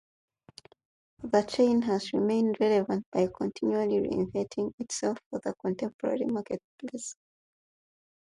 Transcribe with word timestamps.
The 1.21 1.43
chain 1.43 1.83
has 1.83 2.11
remained 2.11 2.57
relevant 2.59 3.05
by 3.11 3.27
continually 3.27 3.99
re-inventing 3.99 4.73
itself 4.79 5.19
for 5.29 5.39
the 5.43 5.53
contemporary 5.61 6.25
marketplace. 6.25 7.15